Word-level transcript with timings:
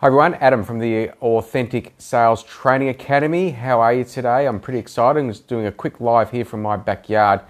Hi 0.00 0.08
everyone, 0.08 0.34
Adam 0.34 0.62
from 0.62 0.78
the 0.78 1.08
Authentic 1.22 1.94
Sales 1.96 2.42
Training 2.42 2.90
Academy. 2.90 3.52
How 3.52 3.80
are 3.80 3.94
you 3.94 4.04
today? 4.04 4.46
I'm 4.46 4.60
pretty 4.60 4.78
excited. 4.78 5.18
I'm 5.18 5.30
just 5.30 5.48
doing 5.48 5.64
a 5.64 5.72
quick 5.72 6.02
live 6.02 6.30
here 6.30 6.44
from 6.44 6.60
my 6.60 6.76
backyard. 6.76 7.40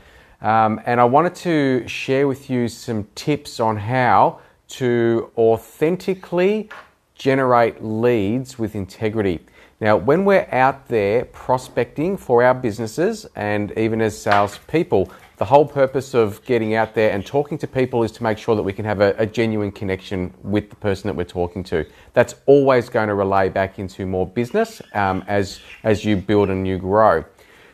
Um, 0.40 0.80
and 0.86 1.00
I 1.00 1.04
wanted 1.06 1.34
to 1.34 1.88
share 1.88 2.28
with 2.28 2.48
you 2.48 2.68
some 2.68 3.08
tips 3.16 3.58
on 3.58 3.76
how 3.76 4.38
to 4.68 5.32
authentically 5.36 6.68
generate 7.16 7.82
leads 7.82 8.60
with 8.60 8.76
integrity. 8.76 9.40
Now, 9.80 9.96
when 9.96 10.24
we're 10.24 10.46
out 10.52 10.86
there 10.86 11.24
prospecting 11.24 12.16
for 12.16 12.44
our 12.44 12.54
businesses 12.54 13.26
and 13.34 13.76
even 13.76 14.00
as 14.00 14.16
salespeople, 14.16 15.10
the 15.36 15.44
whole 15.44 15.66
purpose 15.66 16.14
of 16.14 16.42
getting 16.46 16.74
out 16.74 16.94
there 16.94 17.10
and 17.10 17.24
talking 17.24 17.58
to 17.58 17.66
people 17.66 18.02
is 18.02 18.10
to 18.12 18.22
make 18.22 18.38
sure 18.38 18.56
that 18.56 18.62
we 18.62 18.72
can 18.72 18.84
have 18.86 19.00
a, 19.00 19.14
a, 19.18 19.26
genuine 19.26 19.70
connection 19.70 20.32
with 20.42 20.70
the 20.70 20.76
person 20.76 21.08
that 21.08 21.14
we're 21.14 21.24
talking 21.24 21.62
to. 21.64 21.84
That's 22.14 22.34
always 22.46 22.88
going 22.88 23.08
to 23.08 23.14
relay 23.14 23.50
back 23.50 23.78
into 23.78 24.06
more 24.06 24.26
business 24.26 24.80
um, 24.94 25.22
as, 25.28 25.60
as 25.84 26.04
you 26.04 26.16
build 26.16 26.48
and 26.48 26.66
you 26.66 26.78
grow. 26.78 27.24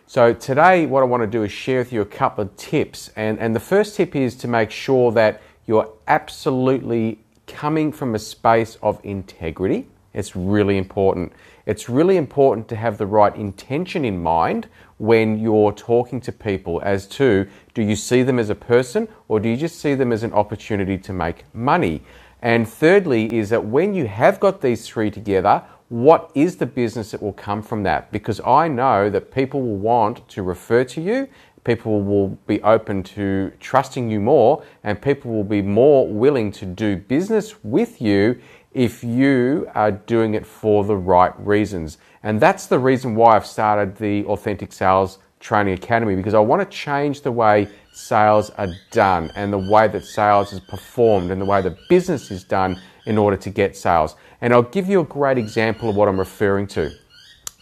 So, 0.07 0.35
today, 0.35 0.87
what 0.87 1.02
I 1.02 1.07
want 1.07 1.23
to 1.23 1.27
do 1.29 1.45
is 1.45 1.52
share 1.52 1.79
with 1.79 1.93
you 1.93 2.01
a 2.01 2.07
couple 2.07 2.43
of 2.43 2.57
tips. 2.57 3.11
And, 3.16 3.38
and 3.38 3.55
the 3.55 3.61
first 3.61 3.97
tip 3.97 4.16
is 4.16 4.35
to 4.38 4.49
make 4.49 4.71
sure 4.71 5.13
that 5.13 5.41
you're 5.65 5.91
absolutely 6.09 7.21
coming 7.47 7.93
from 7.93 8.15
a 8.15 8.19
space 8.19 8.77
of 8.83 9.01
integrity. 9.05 9.87
It's 10.15 10.37
really 10.37 10.79
important. 10.79 11.33
It's 11.66 11.89
really 11.89 12.16
important 12.16 12.69
to 12.69 12.77
have 12.77 12.98
the 12.98 13.07
right 13.07 13.34
intention 13.37 14.05
in 14.05 14.23
mind 14.23 14.69
when 14.98 15.38
you're 15.38 15.73
talking 15.73 16.21
to 16.21 16.33
people 16.33 16.80
as 16.85 17.07
to 17.07 17.48
do 17.75 17.83
you 17.83 17.97
see 17.97 18.23
them 18.23 18.38
as 18.38 18.51
a 18.51 18.55
person 18.55 19.09
or 19.29 19.41
do 19.41 19.48
you 19.48 19.57
just 19.57 19.80
see 19.80 19.95
them 19.95 20.12
as 20.12 20.23
an 20.23 20.33
opportunity 20.33 20.98
to 20.98 21.12
make 21.12 21.45
money? 21.55 22.02
And 22.43 22.69
thirdly, 22.69 23.33
is 23.33 23.51
that 23.51 23.65
when 23.65 23.95
you 23.95 24.07
have 24.09 24.41
got 24.41 24.61
these 24.61 24.87
three 24.87 25.11
together, 25.11 25.62
what 25.88 26.30
is 26.35 26.57
the 26.57 26.66
business 26.66 27.13
that 27.13 27.23
will 27.23 27.35
come 27.35 27.63
from 27.63 27.85
that? 27.85 28.10
Because 28.10 28.40
I 28.40 28.66
know 28.66 29.09
that 29.10 29.30
people 29.30 29.63
will 29.63 29.77
want 29.77 30.27
to 30.30 30.43
refer 30.43 30.85
to 30.85 31.01
you, 31.01 31.29
people 31.65 32.02
will 32.02 32.30
be 32.46 32.60
open 32.63 33.02
to 33.02 33.52
trusting 33.60 34.10
you 34.10 34.18
more, 34.18 34.65
and 34.83 35.01
people 35.01 35.30
will 35.30 35.45
be 35.45 35.63
more 35.63 36.09
willing 36.09 36.51
to 36.52 36.66
do 36.66 36.96
business 36.96 37.63
with 37.63 38.01
you 38.01 38.40
if 38.74 39.04
you 39.04 39.68
are 39.74 39.92
doing 39.92 40.34
it 40.34 40.46
for 40.46 40.84
the 40.84 40.96
right 40.96 41.32
reasons. 41.38 41.98
And 42.23 42.40
that's 42.40 42.66
the 42.66 42.78
reason 42.78 43.15
why 43.15 43.37
I've 43.37 43.46
started 43.46 43.96
the 43.96 44.24
Authentic 44.26 44.73
Sales 44.73 45.18
Training 45.40 45.74
Academy 45.74 46.15
because 46.15 46.34
I 46.34 46.38
want 46.38 46.62
to 46.62 46.76
change 46.76 47.23
the 47.23 47.32
way 47.32 47.68
sales 47.93 48.50
are 48.50 48.68
done 48.90 49.30
and 49.34 49.52
the 49.52 49.59
way 49.59 49.88
that 49.88 50.04
sales 50.04 50.52
is 50.52 50.60
performed 50.60 51.30
and 51.30 51.40
the 51.40 51.45
way 51.45 51.60
the 51.60 51.76
business 51.88 52.30
is 52.30 52.45
done 52.45 52.80
in 53.06 53.18
order 53.18 53.37
to 53.37 53.50
get 53.50 53.76
sales. 53.76 54.15
And 54.40 54.52
I'll 54.52 54.62
give 54.62 54.88
you 54.88 55.00
a 55.00 55.04
great 55.04 55.38
example 55.38 55.90
of 55.90 55.96
what 55.96 56.09
I'm 56.09 56.18
referring 56.18 56.66
to. 56.68 56.90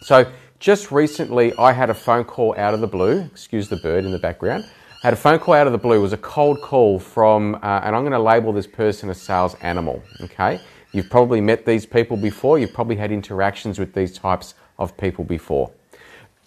So, 0.02 0.30
just 0.58 0.92
recently, 0.92 1.54
I 1.56 1.72
had 1.72 1.88
a 1.88 1.94
phone 1.94 2.24
call 2.24 2.54
out 2.58 2.74
of 2.74 2.82
the 2.82 2.86
blue. 2.86 3.20
Excuse 3.20 3.70
the 3.70 3.76
bird 3.76 4.04
in 4.04 4.12
the 4.12 4.18
background. 4.18 4.66
I 5.02 5.06
had 5.06 5.14
a 5.14 5.16
phone 5.16 5.38
call 5.38 5.54
out 5.54 5.66
of 5.66 5.72
the 5.72 5.78
blue. 5.78 5.96
It 5.96 6.02
was 6.02 6.12
a 6.12 6.18
cold 6.18 6.60
call 6.60 6.98
from, 6.98 7.54
uh, 7.54 7.80
and 7.82 7.96
I'm 7.96 8.02
going 8.02 8.12
to 8.12 8.18
label 8.18 8.52
this 8.52 8.66
person 8.66 9.08
a 9.08 9.14
sales 9.14 9.54
animal. 9.62 10.02
Okay, 10.20 10.60
You've 10.92 11.10
probably 11.10 11.40
met 11.40 11.66
these 11.66 11.86
people 11.86 12.16
before, 12.16 12.58
you've 12.58 12.74
probably 12.74 12.96
had 12.96 13.12
interactions 13.12 13.78
with 13.78 13.94
these 13.94 14.16
types 14.16 14.54
of 14.78 14.96
people 14.96 15.24
before. 15.24 15.70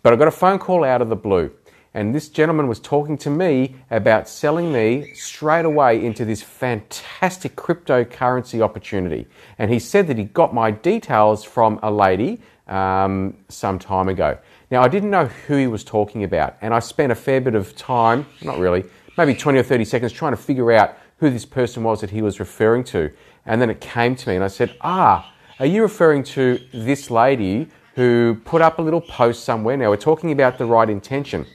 But 0.02 0.14
I 0.14 0.16
got 0.18 0.28
a 0.28 0.32
phone 0.32 0.60
call 0.60 0.84
out 0.84 1.02
of 1.02 1.10
the 1.10 1.16
blue, 1.16 1.52
and 1.94 2.14
this 2.14 2.28
gentleman 2.28 2.68
was 2.68 2.80
talking 2.80 3.18
to 3.20 3.30
me 3.30 3.76
about 3.90 4.28
selling 4.28 4.74
me 4.74 5.14
straight 5.14 5.64
away 5.64 6.04
into 6.04 6.26
this 6.26 6.42
fantastic 6.42 7.56
cryptocurrency 7.56 8.62
opportunity. 8.62 9.28
And 9.60 9.72
he 9.72 9.80
said 9.80 10.08
that 10.08 10.18
he 10.18 10.26
got 10.26 10.54
my 10.54 10.72
details 10.72 11.44
from 11.44 11.80
a 11.84 11.92
lady 11.92 12.42
um, 12.68 13.38
some 13.48 13.80
time 13.80 14.10
ago. 14.10 14.38
Now, 14.72 14.82
I 14.82 14.88
didn't 14.88 15.12
know 15.12 15.26
who 15.26 15.56
he 15.56 15.68
was 15.68 15.84
talking 15.84 16.24
about, 16.24 16.58
and 16.62 16.74
I 16.74 16.80
spent 16.80 17.12
a 17.12 17.16
fair 17.16 17.40
bit 17.40 17.56
of 17.56 17.76
time, 17.76 18.26
not 18.42 18.58
really, 18.58 18.84
maybe 19.18 19.36
20 19.36 19.60
or 19.60 19.64
30 19.64 19.86
seconds, 19.86 20.12
trying 20.12 20.34
to 20.34 20.42
figure 20.42 20.72
out 20.72 20.98
who 21.18 21.30
this 21.30 21.46
person 21.46 21.84
was 21.84 22.02
that 22.02 22.10
he 22.10 22.22
was 22.22 22.40
referring 22.40 22.84
to. 22.84 23.12
And 23.46 23.62
then 23.62 23.70
it 23.70 23.82
came 23.82 24.16
to 24.16 24.30
me 24.30 24.36
and 24.36 24.44
I 24.44 24.48
said, 24.48 24.76
Ah, 24.82 25.34
are 25.60 25.66
you 25.66 25.82
referring 25.82 26.24
to 26.24 26.60
this 26.74 27.12
lady 27.12 27.68
who 27.96 28.38
put 28.46 28.62
up 28.62 28.80
a 28.80 28.82
little 28.82 29.02
post 29.02 29.44
somewhere? 29.44 29.78
Now 29.78 29.90
we're 29.90 29.98
talking 29.98 30.32
about 30.32 30.58
the 30.58 30.66
right 30.66 30.90
intention. 30.90 31.46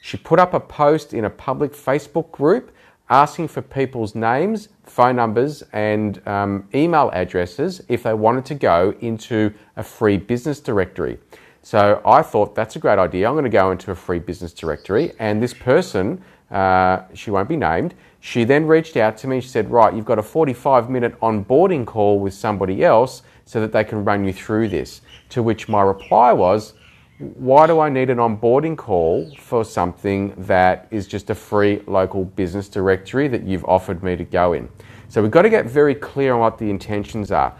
She 0.00 0.16
put 0.16 0.38
up 0.38 0.54
a 0.54 0.60
post 0.60 1.12
in 1.12 1.24
a 1.24 1.30
public 1.30 1.72
Facebook 1.72 2.30
group 2.30 2.72
asking 3.10 3.48
for 3.48 3.62
people's 3.62 4.14
names, 4.14 4.68
phone 4.84 5.16
numbers, 5.16 5.62
and 5.72 6.26
um, 6.26 6.68
email 6.74 7.10
addresses 7.12 7.80
if 7.88 8.02
they 8.02 8.14
wanted 8.14 8.44
to 8.44 8.54
go 8.54 8.94
into 9.00 9.52
a 9.76 9.82
free 9.82 10.16
business 10.16 10.60
directory. 10.60 11.18
So 11.62 12.00
I 12.04 12.22
thought 12.22 12.54
that's 12.54 12.76
a 12.76 12.78
great 12.78 12.98
idea. 12.98 13.26
I'm 13.26 13.34
going 13.34 13.44
to 13.44 13.50
go 13.50 13.70
into 13.70 13.90
a 13.90 13.94
free 13.94 14.18
business 14.18 14.52
directory, 14.52 15.12
and 15.18 15.42
this 15.42 15.54
person, 15.54 16.22
uh, 16.50 17.02
she 17.14 17.30
won't 17.30 17.48
be 17.48 17.56
named, 17.56 17.94
she 18.20 18.44
then 18.44 18.66
reached 18.66 18.96
out 18.96 19.16
to 19.18 19.26
me. 19.26 19.40
She 19.40 19.48
said, 19.48 19.70
Right, 19.70 19.94
you've 19.94 20.04
got 20.04 20.18
a 20.18 20.22
45 20.22 20.90
minute 20.90 21.18
onboarding 21.20 21.86
call 21.86 22.18
with 22.18 22.34
somebody 22.34 22.84
else 22.84 23.22
so 23.44 23.60
that 23.60 23.72
they 23.72 23.84
can 23.84 24.04
run 24.04 24.24
you 24.24 24.32
through 24.32 24.68
this. 24.68 25.00
To 25.30 25.42
which 25.42 25.68
my 25.68 25.82
reply 25.82 26.32
was, 26.32 26.74
Why 27.18 27.66
do 27.66 27.80
I 27.80 27.88
need 27.88 28.10
an 28.10 28.18
onboarding 28.18 28.76
call 28.76 29.30
for 29.36 29.64
something 29.64 30.34
that 30.38 30.88
is 30.90 31.06
just 31.06 31.30
a 31.30 31.34
free 31.34 31.82
local 31.86 32.24
business 32.24 32.68
directory 32.68 33.28
that 33.28 33.44
you've 33.44 33.64
offered 33.64 34.02
me 34.02 34.16
to 34.16 34.24
go 34.24 34.54
in? 34.54 34.68
So 35.08 35.22
we've 35.22 35.30
got 35.30 35.42
to 35.42 35.50
get 35.50 35.66
very 35.66 35.94
clear 35.94 36.34
on 36.34 36.40
what 36.40 36.58
the 36.58 36.70
intentions 36.70 37.30
are. 37.30 37.54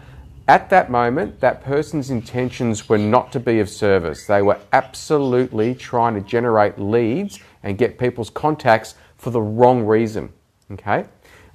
At 0.47 0.69
that 0.71 0.89
moment, 0.89 1.39
that 1.41 1.63
person's 1.63 2.09
intentions 2.09 2.89
were 2.89 2.97
not 2.97 3.31
to 3.33 3.39
be 3.39 3.59
of 3.59 3.69
service. 3.69 4.25
They 4.25 4.41
were 4.41 4.59
absolutely 4.73 5.75
trying 5.75 6.15
to 6.15 6.21
generate 6.21 6.79
leads 6.79 7.39
and 7.63 7.77
get 7.77 7.97
people's 7.97 8.29
contacts 8.29 8.95
for 9.17 9.29
the 9.31 9.41
wrong 9.41 9.85
reason 9.85 10.31
okay, 10.71 11.05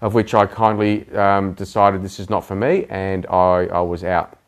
of 0.01 0.15
which 0.15 0.35
I 0.35 0.47
kindly 0.47 1.11
um, 1.15 1.53
decided 1.55 2.03
this 2.03 2.19
is 2.19 2.29
not 2.29 2.45
for 2.45 2.55
me 2.55 2.87
and 2.89 3.27
I, 3.27 3.67
I 3.67 3.81
was 3.81 4.05
out. 4.05 4.39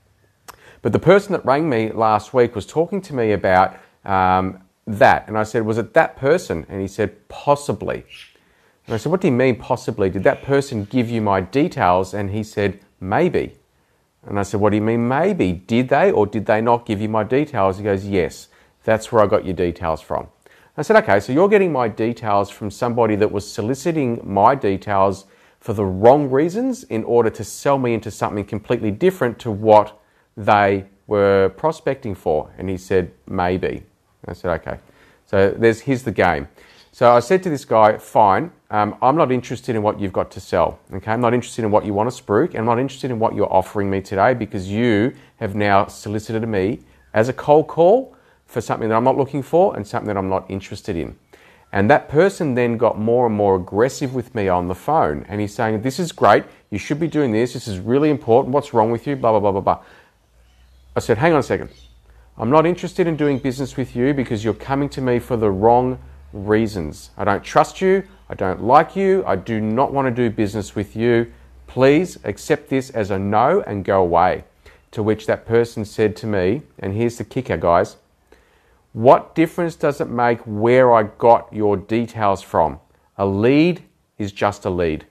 But 0.82 0.92
the 0.92 0.98
person 0.98 1.32
that 1.32 1.44
rang 1.44 1.68
me 1.68 1.90
last 1.90 2.34
week 2.34 2.54
was 2.54 2.66
talking 2.66 3.00
to 3.02 3.14
me 3.14 3.32
about 3.32 3.76
um, 4.04 4.62
that. 4.86 5.26
And 5.26 5.36
I 5.36 5.42
said, 5.42 5.64
Was 5.66 5.78
it 5.78 5.94
that 5.94 6.16
person? 6.16 6.66
And 6.68 6.80
he 6.80 6.88
said, 6.88 7.28
Possibly. 7.28 8.04
And 8.86 8.94
I 8.94 8.96
said, 8.98 9.10
What 9.10 9.20
do 9.20 9.28
you 9.28 9.32
mean, 9.32 9.56
possibly? 9.56 10.10
Did 10.10 10.22
that 10.24 10.42
person 10.42 10.84
give 10.84 11.10
you 11.10 11.20
my 11.20 11.40
details? 11.40 12.14
And 12.14 12.30
he 12.30 12.44
said, 12.44 12.80
Maybe. 13.00 13.56
And 14.24 14.38
I 14.38 14.42
said, 14.42 14.60
What 14.60 14.70
do 14.70 14.76
you 14.76 14.82
mean, 14.82 15.08
maybe? 15.08 15.52
Did 15.52 15.88
they 15.88 16.12
or 16.12 16.26
did 16.26 16.46
they 16.46 16.60
not 16.60 16.86
give 16.86 17.00
you 17.00 17.08
my 17.08 17.24
details? 17.24 17.78
He 17.78 17.84
goes, 17.84 18.06
Yes, 18.06 18.48
that's 18.84 19.10
where 19.10 19.24
I 19.24 19.26
got 19.26 19.44
your 19.44 19.54
details 19.54 20.00
from. 20.00 20.28
I 20.78 20.82
said, 20.82 20.96
okay, 20.96 21.20
so 21.20 21.32
you're 21.32 21.48
getting 21.48 21.72
my 21.72 21.88
details 21.88 22.50
from 22.50 22.70
somebody 22.70 23.16
that 23.16 23.32
was 23.32 23.50
soliciting 23.50 24.20
my 24.22 24.54
details 24.54 25.24
for 25.58 25.72
the 25.72 25.84
wrong 25.84 26.30
reasons 26.30 26.84
in 26.84 27.02
order 27.04 27.30
to 27.30 27.44
sell 27.44 27.78
me 27.78 27.94
into 27.94 28.10
something 28.10 28.44
completely 28.44 28.90
different 28.90 29.38
to 29.38 29.50
what 29.50 29.98
they 30.36 30.84
were 31.06 31.48
prospecting 31.56 32.14
for. 32.14 32.50
And 32.58 32.68
he 32.68 32.76
said, 32.76 33.10
maybe. 33.26 33.84
I 34.26 34.34
said, 34.34 34.50
okay. 34.60 34.78
So 35.24 35.54
there's, 35.56 35.80
here's 35.80 36.02
the 36.02 36.12
game. 36.12 36.46
So 36.92 37.10
I 37.10 37.20
said 37.20 37.42
to 37.44 37.50
this 37.50 37.64
guy, 37.64 37.96
fine, 37.96 38.50
um, 38.70 38.96
I'm 39.00 39.16
not 39.16 39.32
interested 39.32 39.76
in 39.76 39.82
what 39.82 39.98
you've 39.98 40.12
got 40.12 40.30
to 40.32 40.40
sell. 40.40 40.78
Okay, 40.92 41.10
I'm 41.10 41.20
not 41.20 41.32
interested 41.32 41.64
in 41.64 41.70
what 41.70 41.86
you 41.86 41.94
want 41.94 42.10
to 42.10 42.22
spruik, 42.22 42.50
and 42.50 42.58
I'm 42.58 42.64
not 42.66 42.78
interested 42.78 43.10
in 43.10 43.18
what 43.18 43.34
you're 43.34 43.52
offering 43.52 43.88
me 43.88 44.00
today 44.00 44.34
because 44.34 44.68
you 44.68 45.14
have 45.36 45.54
now 45.54 45.86
solicited 45.86 46.46
me 46.46 46.80
as 47.14 47.28
a 47.28 47.32
cold 47.32 47.66
call 47.66 48.15
for 48.46 48.60
something 48.60 48.88
that 48.88 48.94
I'm 48.94 49.04
not 49.04 49.16
looking 49.16 49.42
for 49.42 49.76
and 49.76 49.86
something 49.86 50.08
that 50.08 50.16
I'm 50.16 50.28
not 50.28 50.50
interested 50.50 50.96
in. 50.96 51.16
And 51.72 51.90
that 51.90 52.08
person 52.08 52.54
then 52.54 52.76
got 52.76 52.98
more 52.98 53.26
and 53.26 53.34
more 53.34 53.56
aggressive 53.56 54.14
with 54.14 54.34
me 54.34 54.48
on 54.48 54.68
the 54.68 54.74
phone. 54.74 55.26
And 55.28 55.40
he's 55.40 55.54
saying, 55.54 55.82
This 55.82 55.98
is 55.98 56.12
great. 56.12 56.44
You 56.70 56.78
should 56.78 57.00
be 57.00 57.08
doing 57.08 57.32
this. 57.32 57.52
This 57.52 57.68
is 57.68 57.78
really 57.78 58.08
important. 58.08 58.54
What's 58.54 58.72
wrong 58.72 58.90
with 58.90 59.06
you? 59.06 59.16
Blah, 59.16 59.32
blah, 59.32 59.40
blah, 59.40 59.52
blah, 59.52 59.60
blah. 59.60 59.82
I 60.94 61.00
said, 61.00 61.18
Hang 61.18 61.32
on 61.32 61.40
a 61.40 61.42
second. 61.42 61.70
I'm 62.38 62.50
not 62.50 62.66
interested 62.66 63.06
in 63.06 63.16
doing 63.16 63.38
business 63.38 63.76
with 63.76 63.96
you 63.96 64.14
because 64.14 64.44
you're 64.44 64.54
coming 64.54 64.88
to 64.90 65.00
me 65.00 65.18
for 65.18 65.36
the 65.36 65.50
wrong 65.50 65.98
reasons. 66.32 67.10
I 67.16 67.24
don't 67.24 67.42
trust 67.42 67.80
you. 67.80 68.04
I 68.28 68.34
don't 68.34 68.62
like 68.62 68.94
you. 68.94 69.24
I 69.26 69.36
do 69.36 69.60
not 69.60 69.92
want 69.92 70.06
to 70.06 70.10
do 70.10 70.34
business 70.34 70.74
with 70.74 70.94
you. 70.94 71.32
Please 71.66 72.18
accept 72.24 72.68
this 72.68 72.90
as 72.90 73.10
a 73.10 73.18
no 73.18 73.62
and 73.62 73.84
go 73.84 74.00
away. 74.00 74.44
To 74.92 75.02
which 75.02 75.26
that 75.26 75.46
person 75.46 75.84
said 75.84 76.16
to 76.16 76.26
me, 76.26 76.62
and 76.78 76.94
here's 76.94 77.18
the 77.18 77.24
kicker, 77.24 77.56
guys 77.56 77.96
what 78.96 79.34
difference 79.34 79.76
does 79.76 80.00
it 80.00 80.08
make 80.08 80.40
where 80.46 80.90
I 80.94 81.02
got 81.02 81.52
your 81.52 81.76
details 81.76 82.40
from? 82.40 82.80
A 83.18 83.26
lead 83.26 83.82
is 84.16 84.32
just 84.32 84.64
a 84.64 84.70
lead. 84.70 85.04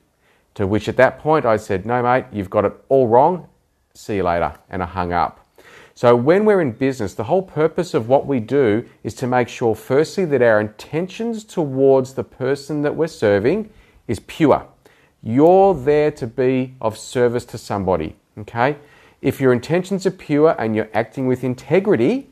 To 0.55 0.65
which 0.65 0.89
at 0.89 0.97
that 0.97 1.19
point 1.19 1.45
I 1.45 1.57
said, 1.57 1.85
No, 1.85 2.01
mate, 2.01 2.25
you've 2.31 2.49
got 2.49 2.65
it 2.65 2.73
all 2.89 3.07
wrong. 3.07 3.47
See 3.93 4.15
you 4.15 4.23
later. 4.23 4.55
And 4.71 4.81
I 4.81 4.87
hung 4.87 5.13
up. 5.13 5.47
So 5.93 6.15
when 6.15 6.45
we're 6.45 6.61
in 6.61 6.71
business, 6.71 7.13
the 7.13 7.25
whole 7.25 7.43
purpose 7.43 7.93
of 7.93 8.09
what 8.09 8.25
we 8.25 8.39
do 8.39 8.89
is 9.03 9.13
to 9.15 9.27
make 9.27 9.49
sure, 9.49 9.75
firstly, 9.75 10.25
that 10.25 10.41
our 10.41 10.59
intentions 10.59 11.43
towards 11.43 12.15
the 12.15 12.23
person 12.23 12.81
that 12.81 12.95
we're 12.95 13.05
serving 13.05 13.69
is 14.07 14.19
pure. 14.21 14.67
You're 15.21 15.75
there 15.75 16.09
to 16.09 16.25
be 16.25 16.73
of 16.81 16.97
service 16.97 17.45
to 17.45 17.59
somebody, 17.59 18.15
okay? 18.35 18.77
If 19.21 19.39
your 19.39 19.53
intentions 19.53 20.07
are 20.07 20.11
pure 20.11 20.55
and 20.57 20.75
you're 20.75 20.89
acting 20.95 21.27
with 21.27 21.43
integrity, 21.43 22.31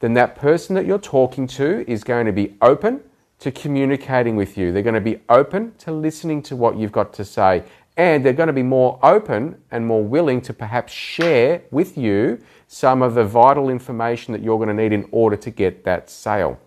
then 0.00 0.14
that 0.14 0.36
person 0.36 0.74
that 0.76 0.86
you're 0.86 0.98
talking 0.98 1.46
to 1.48 1.88
is 1.90 2.04
going 2.04 2.26
to 2.26 2.32
be 2.32 2.54
open 2.60 3.00
to 3.38 3.50
communicating 3.50 4.36
with 4.36 4.56
you. 4.56 4.72
They're 4.72 4.82
going 4.82 4.94
to 4.94 5.00
be 5.00 5.20
open 5.28 5.74
to 5.78 5.92
listening 5.92 6.42
to 6.42 6.56
what 6.56 6.76
you've 6.76 6.92
got 6.92 7.12
to 7.14 7.24
say. 7.24 7.64
And 7.96 8.24
they're 8.24 8.34
going 8.34 8.48
to 8.48 8.52
be 8.52 8.62
more 8.62 8.98
open 9.02 9.62
and 9.70 9.86
more 9.86 10.04
willing 10.04 10.42
to 10.42 10.52
perhaps 10.52 10.92
share 10.92 11.62
with 11.70 11.96
you 11.96 12.40
some 12.66 13.00
of 13.00 13.14
the 13.14 13.24
vital 13.24 13.70
information 13.70 14.32
that 14.32 14.42
you're 14.42 14.58
going 14.58 14.68
to 14.68 14.74
need 14.74 14.92
in 14.92 15.08
order 15.12 15.36
to 15.36 15.50
get 15.50 15.84
that 15.84 16.10
sale. 16.10 16.58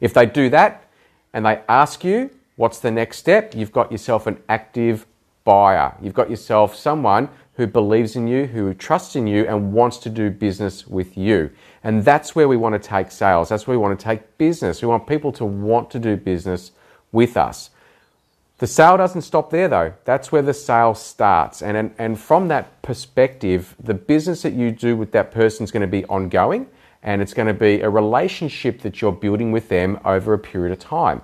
If 0.00 0.14
they 0.14 0.26
do 0.26 0.48
that 0.50 0.88
and 1.32 1.46
they 1.46 1.62
ask 1.68 2.02
you, 2.02 2.30
what's 2.56 2.80
the 2.80 2.90
next 2.90 3.18
step? 3.18 3.54
You've 3.54 3.72
got 3.72 3.92
yourself 3.92 4.26
an 4.26 4.42
active 4.48 5.06
buyer. 5.44 5.94
You've 6.00 6.14
got 6.14 6.30
yourself 6.30 6.74
someone 6.74 7.28
who 7.54 7.66
believes 7.66 8.16
in 8.16 8.26
you, 8.26 8.46
who 8.46 8.72
trusts 8.74 9.14
in 9.14 9.26
you, 9.26 9.46
and 9.46 9.72
wants 9.72 9.98
to 9.98 10.10
do 10.10 10.30
business 10.30 10.86
with 10.86 11.16
you. 11.16 11.50
And 11.84 12.04
that's 12.04 12.34
where 12.34 12.48
we 12.48 12.56
want 12.56 12.80
to 12.80 12.88
take 12.88 13.10
sales. 13.10 13.48
That's 13.48 13.66
where 13.66 13.76
we 13.76 13.82
want 13.82 13.98
to 13.98 14.04
take 14.04 14.38
business. 14.38 14.82
We 14.82 14.88
want 14.88 15.06
people 15.06 15.32
to 15.32 15.44
want 15.44 15.90
to 15.90 15.98
do 15.98 16.16
business 16.16 16.72
with 17.10 17.36
us. 17.36 17.70
The 18.58 18.68
sale 18.68 18.96
doesn't 18.96 19.22
stop 19.22 19.50
there 19.50 19.66
though. 19.66 19.92
That's 20.04 20.30
where 20.30 20.42
the 20.42 20.54
sale 20.54 20.94
starts. 20.94 21.62
And, 21.62 21.76
and, 21.76 21.94
and 21.98 22.18
from 22.18 22.46
that 22.48 22.80
perspective, 22.82 23.74
the 23.82 23.94
business 23.94 24.42
that 24.42 24.52
you 24.52 24.70
do 24.70 24.96
with 24.96 25.10
that 25.12 25.32
person 25.32 25.64
is 25.64 25.72
going 25.72 25.80
to 25.80 25.88
be 25.88 26.04
ongoing 26.04 26.68
and 27.02 27.20
it's 27.20 27.34
going 27.34 27.48
to 27.48 27.54
be 27.54 27.80
a 27.80 27.90
relationship 27.90 28.80
that 28.82 29.00
you're 29.00 29.10
building 29.10 29.50
with 29.50 29.68
them 29.68 29.98
over 30.04 30.32
a 30.32 30.38
period 30.38 30.72
of 30.72 30.78
time. 30.78 31.22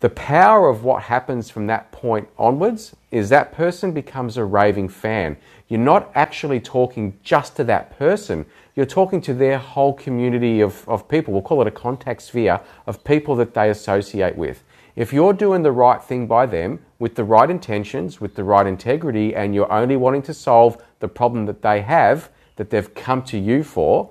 The 0.00 0.10
power 0.10 0.68
of 0.68 0.84
what 0.84 1.04
happens 1.04 1.48
from 1.48 1.66
that 1.68 1.90
point 1.90 2.28
onwards 2.38 2.94
is 3.10 3.30
that 3.30 3.52
person 3.52 3.92
becomes 3.92 4.36
a 4.36 4.44
raving 4.44 4.90
fan. 4.90 5.38
You're 5.68 5.80
not 5.80 6.10
actually 6.14 6.60
talking 6.60 7.18
just 7.22 7.56
to 7.56 7.64
that 7.64 7.98
person, 7.98 8.44
you're 8.76 8.86
talking 8.86 9.22
to 9.22 9.32
their 9.32 9.58
whole 9.58 9.94
community 9.94 10.60
of, 10.60 10.86
of 10.86 11.08
people. 11.08 11.32
We'll 11.32 11.42
call 11.42 11.62
it 11.62 11.66
a 11.66 11.72
contact 11.72 12.20
sphere 12.22 12.60
of 12.86 13.02
people 13.02 13.34
that 13.36 13.54
they 13.54 13.70
associate 13.70 14.36
with. 14.36 14.62
If 14.94 15.12
you're 15.12 15.32
doing 15.32 15.62
the 15.62 15.72
right 15.72 16.02
thing 16.02 16.26
by 16.26 16.46
them 16.46 16.80
with 16.98 17.14
the 17.14 17.24
right 17.24 17.50
intentions, 17.50 18.20
with 18.20 18.34
the 18.34 18.44
right 18.44 18.66
integrity, 18.66 19.34
and 19.34 19.54
you're 19.54 19.70
only 19.72 19.96
wanting 19.96 20.22
to 20.22 20.34
solve 20.34 20.82
the 21.00 21.08
problem 21.08 21.46
that 21.46 21.62
they 21.62 21.80
have, 21.82 22.30
that 22.56 22.70
they've 22.70 22.94
come 22.94 23.22
to 23.24 23.38
you 23.38 23.62
for, 23.62 24.10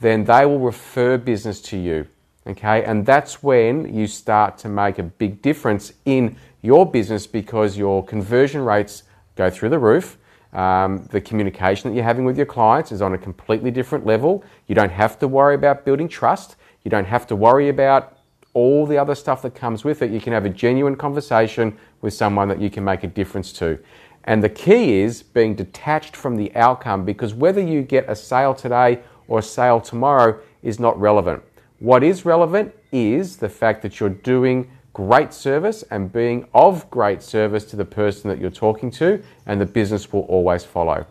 then 0.00 0.24
they 0.24 0.44
will 0.46 0.58
refer 0.58 1.18
business 1.18 1.60
to 1.60 1.78
you. 1.78 2.06
Okay, 2.46 2.84
and 2.84 3.04
that's 3.04 3.42
when 3.42 3.92
you 3.92 4.06
start 4.06 4.56
to 4.58 4.68
make 4.68 4.98
a 4.98 5.02
big 5.02 5.42
difference 5.42 5.92
in 6.04 6.36
your 6.62 6.90
business 6.90 7.26
because 7.26 7.76
your 7.76 8.04
conversion 8.04 8.62
rates 8.62 9.02
go 9.34 9.50
through 9.50 9.70
the 9.70 9.78
roof. 9.78 10.16
Um, 10.56 11.06
the 11.10 11.20
communication 11.20 11.90
that 11.90 11.94
you're 11.94 12.04
having 12.04 12.24
with 12.24 12.38
your 12.38 12.46
clients 12.46 12.90
is 12.90 13.02
on 13.02 13.12
a 13.12 13.18
completely 13.18 13.70
different 13.70 14.06
level. 14.06 14.42
You 14.68 14.74
don't 14.74 14.90
have 14.90 15.18
to 15.18 15.28
worry 15.28 15.54
about 15.54 15.84
building 15.84 16.08
trust. 16.08 16.56
You 16.82 16.90
don't 16.90 17.04
have 17.04 17.26
to 17.26 17.36
worry 17.36 17.68
about 17.68 18.16
all 18.54 18.86
the 18.86 18.96
other 18.96 19.14
stuff 19.14 19.42
that 19.42 19.54
comes 19.54 19.84
with 19.84 20.00
it. 20.00 20.10
You 20.10 20.18
can 20.18 20.32
have 20.32 20.46
a 20.46 20.48
genuine 20.48 20.96
conversation 20.96 21.76
with 22.00 22.14
someone 22.14 22.48
that 22.48 22.58
you 22.58 22.70
can 22.70 22.84
make 22.84 23.04
a 23.04 23.06
difference 23.06 23.52
to. 23.52 23.78
And 24.24 24.42
the 24.42 24.48
key 24.48 25.00
is 25.00 25.22
being 25.22 25.54
detached 25.54 26.16
from 26.16 26.36
the 26.36 26.50
outcome 26.56 27.04
because 27.04 27.34
whether 27.34 27.60
you 27.60 27.82
get 27.82 28.08
a 28.08 28.16
sale 28.16 28.54
today 28.54 29.00
or 29.28 29.40
a 29.40 29.42
sale 29.42 29.78
tomorrow 29.78 30.40
is 30.62 30.80
not 30.80 30.98
relevant. 30.98 31.42
What 31.80 32.02
is 32.02 32.24
relevant 32.24 32.74
is 32.92 33.36
the 33.36 33.50
fact 33.50 33.82
that 33.82 34.00
you're 34.00 34.08
doing 34.08 34.70
great 34.96 35.30
service 35.30 35.84
and 35.90 36.10
being 36.10 36.48
of 36.54 36.88
great 36.88 37.22
service 37.22 37.66
to 37.66 37.76
the 37.76 37.84
person 37.84 38.30
that 38.30 38.38
you're 38.38 38.48
talking 38.48 38.90
to, 38.90 39.22
and 39.44 39.60
the 39.60 39.66
business 39.66 40.10
will 40.10 40.22
always 40.22 40.64
follow. 40.64 41.04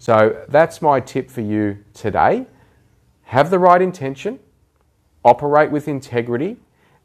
So 0.00 0.44
that's 0.48 0.82
my 0.82 0.98
tip 0.98 1.30
for 1.30 1.40
you 1.40 1.78
today. 1.94 2.46
Have 3.22 3.50
the 3.50 3.60
right 3.60 3.80
intention, 3.80 4.40
operate 5.24 5.70
with 5.70 5.86
integrity, 5.86 6.56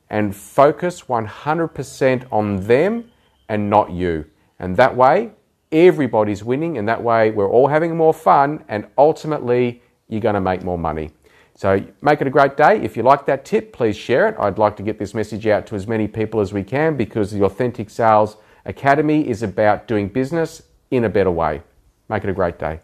and 0.10 0.36
focus 0.36 1.04
100% 1.04 2.26
on 2.32 2.66
them 2.66 3.12
and 3.48 3.70
not 3.70 3.92
you. 3.92 4.26
And 4.58 4.76
that 4.78 4.96
way, 4.96 5.34
everybody's 5.72 6.44
winning, 6.44 6.80
and 6.80 6.90
that 6.90 7.04
way, 7.04 7.30
we're 7.30 7.48
all 7.48 7.68
having 7.68 7.96
more 7.96 8.14
fun, 8.14 8.66
and 8.70 8.88
ultimately, 8.98 9.84
you're 10.08 10.20
going 10.20 10.34
to 10.34 10.42
make 10.42 10.64
more 10.64 10.80
money. 10.80 11.12
So 11.56 11.86
make 12.02 12.20
it 12.20 12.28
a 12.28 12.32
great 12.32 12.58
day. 12.58 12.82
If 12.82 12.98
you 12.98 13.04
like 13.04 13.26
that 13.28 13.46
tip, 13.46 13.74
please 13.74 13.96
share 13.96 14.28
it. 14.28 14.36
I'd 14.40 14.58
like 14.58 14.76
to 14.78 14.84
get 14.84 14.98
this 14.98 15.14
message 15.14 15.46
out 15.48 15.68
to 15.68 15.76
as 15.76 15.88
many 15.88 16.08
people 16.08 16.40
as 16.40 16.52
we 16.52 16.64
can 16.64 16.98
because 16.98 17.32
the 17.32 17.44
Authentic 17.44 17.90
Sales 17.90 18.38
Academy 18.66 19.28
is 19.28 19.44
about 19.44 19.88
doing 19.88 20.08
business 20.08 20.64
in 20.90 21.04
a 21.04 21.10
better 21.10 21.32
way. 21.32 21.62
Make 22.10 22.24
it 22.24 22.30
a 22.30 22.34
great 22.34 22.58
day. 22.58 22.80